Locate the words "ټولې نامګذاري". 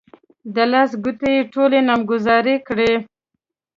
1.53-2.55